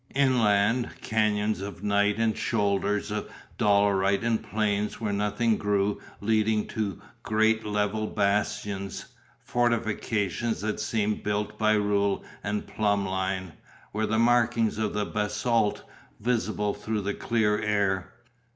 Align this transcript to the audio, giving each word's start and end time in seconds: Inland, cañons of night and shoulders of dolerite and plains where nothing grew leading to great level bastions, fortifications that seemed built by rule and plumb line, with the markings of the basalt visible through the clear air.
Inland, 0.15 0.89
cañons 1.03 1.61
of 1.61 1.83
night 1.83 2.17
and 2.17 2.35
shoulders 2.35 3.11
of 3.11 3.29
dolerite 3.59 4.23
and 4.23 4.41
plains 4.43 4.99
where 4.99 5.13
nothing 5.13 5.57
grew 5.57 6.01
leading 6.21 6.65
to 6.69 6.99
great 7.21 7.63
level 7.63 8.07
bastions, 8.07 9.05
fortifications 9.43 10.61
that 10.61 10.79
seemed 10.79 11.21
built 11.21 11.59
by 11.59 11.73
rule 11.73 12.25
and 12.43 12.65
plumb 12.65 13.05
line, 13.05 13.53
with 13.93 14.09
the 14.09 14.17
markings 14.17 14.79
of 14.79 14.93
the 14.95 15.05
basalt 15.05 15.83
visible 16.19 16.73
through 16.73 17.01
the 17.01 17.13
clear 17.13 17.59
air. 17.61 18.11